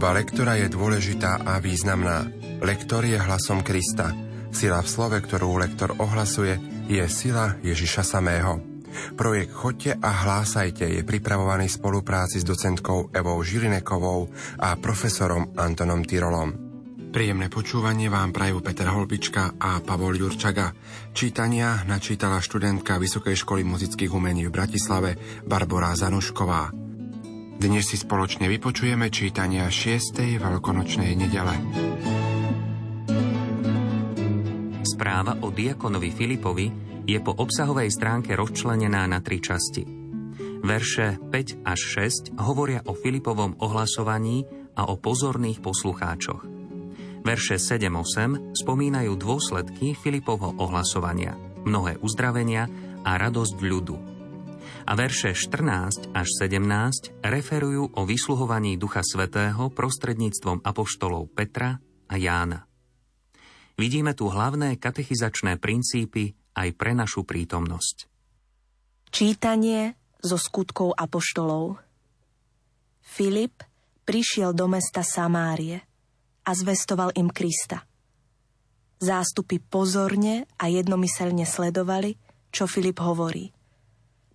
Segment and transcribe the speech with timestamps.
[0.00, 2.24] Služba lektora je dôležitá a významná.
[2.64, 4.16] Lektor je hlasom Krista.
[4.48, 6.56] Sila v slove, ktorú lektor ohlasuje,
[6.88, 8.64] je sila Ježiša samého.
[9.12, 14.32] Projekt Chodte a hlásajte je pripravovaný v spolupráci s docentkou Evou Žilinekovou
[14.64, 16.48] a profesorom Antonom Tyrolom.
[17.12, 20.72] Príjemné počúvanie vám prajú Peter Holbička a Pavol Jurčaga.
[21.12, 26.89] Čítania načítala študentka Vysokej školy muzických umení v Bratislave Barbara Zanušková.
[27.60, 30.16] Dnes si spoločne vypočujeme čítania 6.
[30.16, 31.54] veľkonočnej nedele.
[34.80, 36.66] Správa o diakonovi Filipovi
[37.04, 39.84] je po obsahovej stránke rozčlenená na tri časti.
[40.64, 41.80] Verše 5 až
[42.32, 44.48] 6 hovoria o Filipovom ohlasovaní
[44.80, 46.40] a o pozorných poslucháčoch.
[47.28, 51.36] Verše 7-8 spomínajú dôsledky Filipovho ohlasovania,
[51.68, 52.72] mnohé uzdravenia
[53.04, 54.19] a radosť ľudu.
[54.88, 62.64] A verše 14 až 17 referujú o vysluhovaní Ducha Svetého prostredníctvom apoštolov Petra a Jána.
[63.80, 68.08] Vidíme tu hlavné katechizačné princípy aj pre našu prítomnosť.
[69.08, 71.80] Čítanie zo skutkov apoštolov
[73.00, 73.64] Filip
[74.04, 75.80] prišiel do mesta Samárie
[76.44, 77.82] a zvestoval im Krista.
[79.00, 82.20] Zástupy pozorne a jednomyselne sledovali,
[82.52, 83.48] čo Filip hovorí,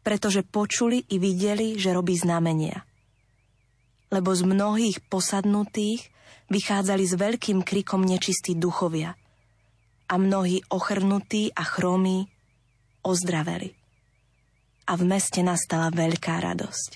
[0.05, 2.85] pretože počuli i videli, že robí znamenia.
[4.13, 6.13] Lebo z mnohých posadnutých
[6.53, 9.17] vychádzali s veľkým krikom nečistí duchovia–
[10.09, 12.29] a mnohí ochrnutí a chromí
[13.01, 13.73] ozdraveli.
[14.85, 16.91] A v meste nastala veľká radosť.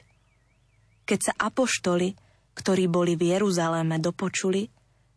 [1.10, 2.14] Keď sa apoštoli,
[2.54, 4.70] ktorí boli v Jeruzaléme, dopočuli,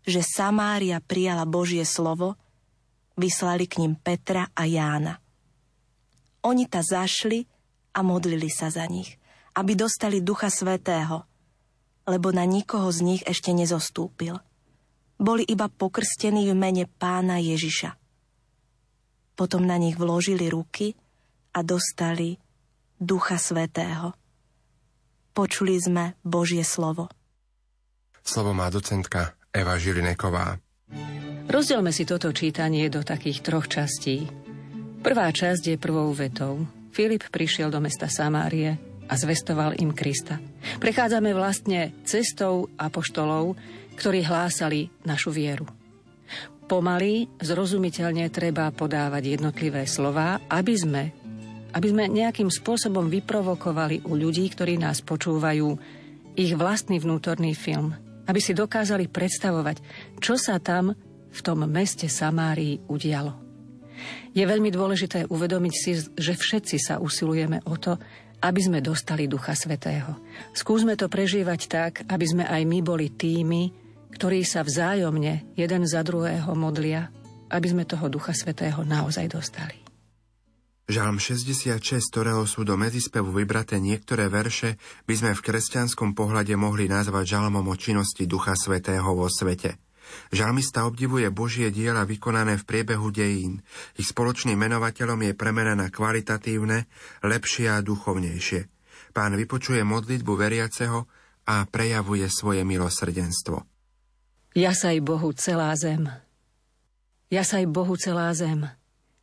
[0.09, 2.41] že Samária prijala Božie slovo,
[3.21, 5.21] vyslali k ním Petra a Jána.
[6.49, 7.45] Oni ta zašli
[7.93, 9.21] a modlili sa za nich,
[9.57, 11.29] aby dostali Ducha Svetého,
[12.09, 14.41] lebo na nikoho z nich ešte nezostúpil–
[15.23, 17.95] boli iba pokrstení v mene pána Ježiša.
[19.39, 20.99] Potom na nich vložili ruky
[21.55, 22.43] a dostali
[22.99, 24.19] Ducha Svetého.
[25.31, 27.07] Počuli sme Božie slovo.
[28.21, 30.59] Slovo má docentka Eva Žilineková.
[31.47, 34.27] Rozdielme si toto čítanie do takých troch častí.
[35.07, 36.67] Prvá časť je prvou vetou.
[36.93, 38.77] Filip prišiel do mesta Samárie
[39.09, 40.37] a zvestoval im Krista.
[40.77, 43.57] Prechádzame vlastne cestou apoštolov,
[43.97, 45.65] ktorí hlásali našu vieru.
[46.69, 51.03] Pomaly, zrozumiteľne treba podávať jednotlivé slová, aby sme,
[51.73, 55.69] aby sme nejakým spôsobom vyprovokovali u ľudí, ktorí nás počúvajú,
[56.37, 57.93] ich vlastný vnútorný film,
[58.29, 59.81] aby si dokázali predstavovať,
[60.21, 60.93] čo sa tam
[61.33, 63.42] v tom meste Samárii udialo.
[64.33, 67.97] Je veľmi dôležité uvedomiť si, že všetci sa usilujeme o to,
[68.43, 70.19] aby sme dostali Ducha Svetého.
[70.51, 73.71] Skúsme to prežívať tak, aby sme aj my boli tými,
[74.19, 77.09] ktorí sa vzájomne jeden za druhého modlia,
[77.55, 79.79] aby sme toho Ducha Svetého naozaj dostali.
[80.91, 81.79] Žalm 66,
[82.11, 84.77] ktorého sú do medzispevu vybraté niektoré verše,
[85.07, 89.79] by sme v kresťanskom pohľade mohli nazvať žalmom o činnosti Ducha Svetého vo svete.
[90.33, 93.61] Žalmista obdivuje Božie diela vykonané v priebehu dejín.
[94.01, 96.89] Ich spoločným menovateľom je premena na kvalitatívne,
[97.25, 98.69] lepšie a duchovnejšie.
[99.13, 101.05] Pán vypočuje modlitbu veriaceho
[101.49, 103.65] a prejavuje svoje milosrdenstvo.
[104.53, 106.09] Jasaj Bohu celá zem.
[107.33, 108.69] Jasaj Bohu celá zem.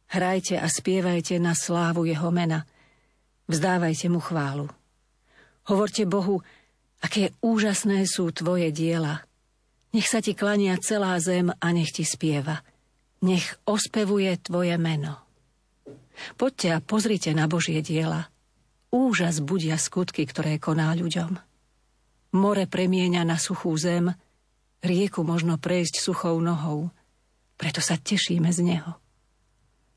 [0.10, 2.66] Hrajte a spievajte na slávu Jeho mena.
[3.46, 4.66] Vzdávajte Mu chválu.
[5.70, 6.42] Hovorte Bohu,
[6.98, 9.29] aké úžasné sú Tvoje diela.
[9.96, 12.62] Nech sa Ti klania celá zem a nech Ti spieva.
[13.26, 15.26] Nech ospevuje Tvoje meno.
[16.36, 18.28] Poďte a pozrite na Božie diela.
[18.90, 21.38] Úžas budia skutky, ktoré koná ľuďom.
[22.38, 24.14] More premieňa na suchú zem,
[24.80, 26.88] Rieku možno prejsť suchou nohou,
[27.60, 28.96] preto sa tešíme z neho.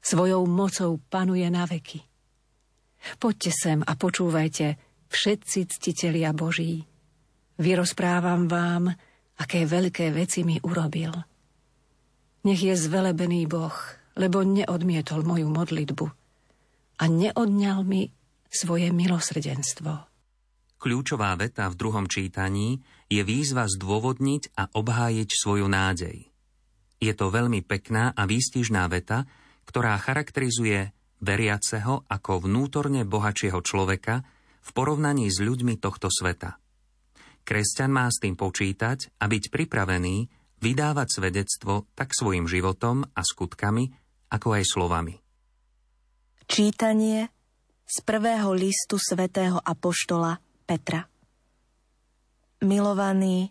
[0.02, 2.02] Svojou mocou panuje na veky.
[3.22, 4.74] Poďte sem a počúvajte,
[5.06, 6.82] všetci ctitelia Boží.
[7.62, 8.90] Vyrozprávam vám,
[9.42, 11.10] aké veľké veci mi urobil.
[12.46, 13.74] Nech je zvelebený Boh,
[14.14, 16.06] lebo neodmietol moju modlitbu
[17.02, 18.06] a neodňal mi
[18.46, 20.06] svoje milosrdenstvo.
[20.78, 26.26] Kľúčová veta v druhom čítaní je výzva zdôvodniť a obhájiť svoju nádej.
[27.02, 29.26] Je to veľmi pekná a výstižná veta,
[29.66, 30.90] ktorá charakterizuje
[31.22, 34.26] veriaceho ako vnútorne bohačieho človeka
[34.62, 36.61] v porovnaní s ľuďmi tohto sveta.
[37.42, 40.30] Kresťan má s tým počítať a byť pripravený
[40.62, 43.90] vydávať svedectvo tak svojim životom a skutkami,
[44.30, 45.14] ako aj slovami.
[46.46, 47.26] Čítanie
[47.82, 51.02] z prvého listu svätého Apoštola Petra.
[52.62, 53.50] Milovaní,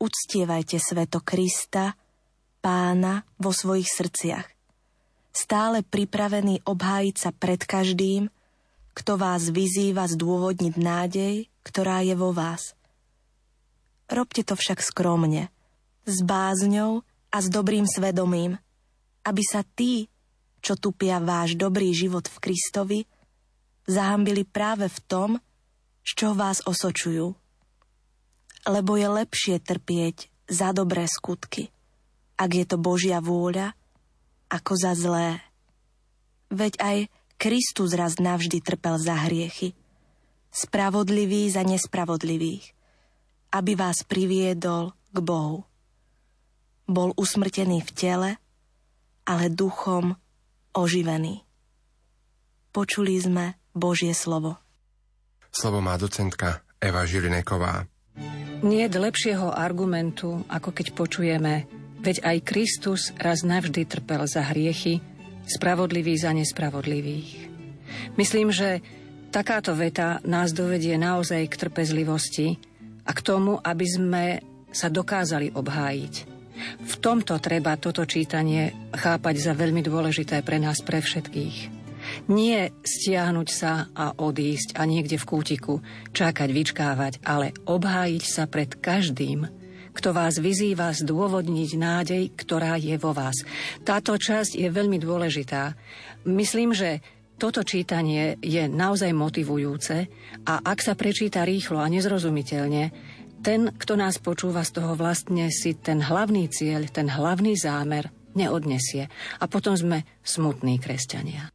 [0.00, 1.92] uctievajte sveto Krista,
[2.64, 4.48] pána vo svojich srdciach.
[5.30, 8.32] Stále pripravený obhájiť sa pred každým,
[8.96, 12.74] kto vás vyzýva zdôvodniť nádej, ktorá je vo vás.
[14.10, 15.54] Robte to však skromne,
[16.02, 18.58] s bázňou a s dobrým svedomím,
[19.22, 20.10] aby sa tí,
[20.58, 23.00] čo tupia váš dobrý život v Kristovi,
[23.86, 25.30] zahambili práve v tom,
[26.02, 27.38] z čoho vás osočujú.
[28.66, 31.70] Lebo je lepšie trpieť za dobré skutky,
[32.34, 33.78] ak je to Božia vôľa,
[34.50, 35.38] ako za zlé.
[36.50, 36.98] Veď aj
[37.38, 39.72] Kristus raz navždy trpel za hriechy,
[40.50, 42.74] spravodlivý za nespravodlivých,
[43.50, 45.66] aby vás priviedol k Bohu.
[46.86, 48.30] Bol usmrtený v tele,
[49.26, 50.14] ale duchom
[50.74, 51.42] oživený.
[52.70, 54.58] Počuli sme Božie slovo.
[55.50, 57.86] Slovo má docentka Eva Žilineková.
[58.62, 61.66] Nie je lepšieho argumentu, ako keď počujeme,
[61.98, 65.02] veď aj Kristus raz navždy trpel za hriechy,
[65.50, 67.50] spravodlivý za nespravodlivých.
[68.14, 68.84] Myslím, že
[69.34, 72.69] takáto veta nás dovedie naozaj k trpezlivosti
[73.10, 74.24] a k tomu, aby sme
[74.70, 76.14] sa dokázali obhájiť.
[76.86, 81.82] V tomto treba toto čítanie chápať za veľmi dôležité pre nás, pre všetkých.
[82.30, 85.74] Nie stiahnuť sa a odísť a niekde v kútiku
[86.14, 89.50] čakať, vyčkávať, ale obhájiť sa pred každým,
[89.90, 93.42] kto vás vyzýva zdôvodniť nádej, ktorá je vo vás.
[93.82, 95.74] Táto časť je veľmi dôležitá.
[96.30, 97.02] Myslím, že
[97.40, 99.96] toto čítanie je naozaj motivujúce
[100.44, 102.92] a ak sa prečíta rýchlo a nezrozumiteľne,
[103.40, 109.08] ten, kto nás počúva z toho vlastne si ten hlavný cieľ, ten hlavný zámer neodnesie.
[109.40, 111.48] A potom sme smutní kresťania.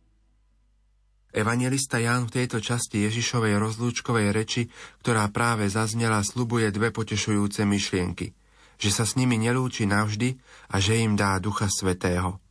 [1.35, 4.65] Evangelista Ján v tejto časti Ježišovej rozlúčkovej reči,
[5.05, 8.33] ktorá práve zaznela, slubuje dve potešujúce myšlienky.
[8.81, 10.39] Že sa s nimi nelúči navždy
[10.73, 12.41] a že im dá Ducha Svetého.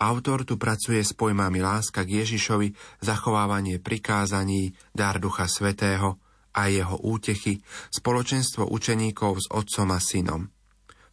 [0.00, 2.72] Autor tu pracuje s pojmami láska k Ježišovi,
[3.04, 6.16] zachovávanie prikázaní, dar Ducha Svetého
[6.56, 7.60] a jeho útechy,
[7.92, 10.42] spoločenstvo učeníkov s otcom a synom–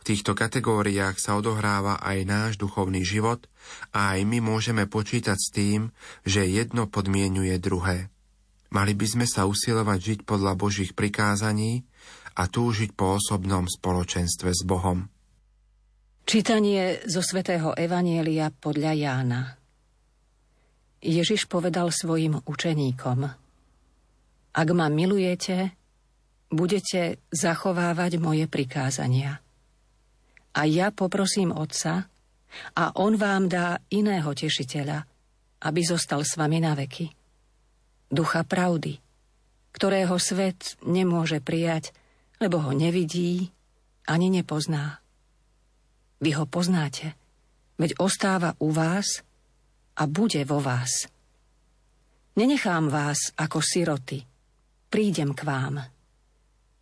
[0.07, 3.44] týchto kategóriách sa odohráva aj náš duchovný život
[3.92, 5.92] a aj my môžeme počítať s tým,
[6.24, 8.07] že jedno podmienuje druhé.
[8.72, 11.84] Mali by sme sa usilovať žiť podľa Božích prikázaní
[12.39, 15.12] a túžiť po osobnom spoločenstve s Bohom.
[16.27, 19.41] Čítanie zo svätého Evanielia podľa Jána
[21.00, 23.19] Ježiš povedal svojim učeníkom
[24.51, 25.71] Ak ma milujete,
[26.51, 29.39] budete zachovávať moje prikázania–
[30.57, 32.09] a ja poprosím Otca
[32.74, 35.06] a On vám dá iného tešiteľa,
[35.62, 37.13] aby zostal s vami na veky.
[38.09, 38.97] Ducha pravdy,
[39.69, 41.94] ktorého svet nemôže prijať,
[42.41, 43.53] lebo ho nevidí
[44.09, 44.97] ani nepozná.
[46.17, 47.13] Vy ho poznáte,
[47.77, 49.21] veď ostáva u vás
[49.93, 51.05] a bude vo vás.
[52.37, 54.25] Nenechám vás ako siroty,
[54.89, 55.81] prídem k vám.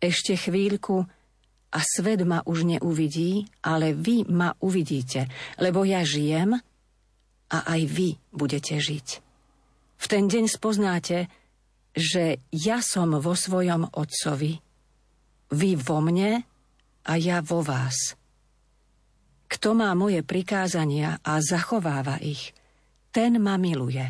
[0.00, 1.04] Ešte chvíľku
[1.72, 5.28] a svet ma už neuvidí, ale vy ma uvidíte,
[5.60, 6.56] lebo ja žijem
[7.52, 9.08] a aj vy budete žiť.
[9.96, 11.28] V ten deň spoznáte,
[11.96, 14.60] že ja som vo svojom Otcovi,
[15.52, 16.44] vy vo mne
[17.04, 18.16] a ja vo vás.
[19.46, 22.50] Kto má moje prikázania a zachováva ich,
[23.14, 24.02] ten ma miluje.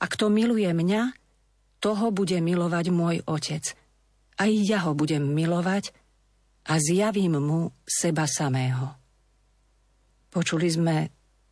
[0.00, 1.14] A kto miluje mňa,
[1.78, 3.76] toho bude milovať môj Otec.
[4.40, 5.92] Aj ja ho budem milovať
[6.66, 8.96] a zjavím mu seba samého.
[10.32, 10.96] Počuli sme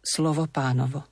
[0.02, 1.11] slovo pánovo.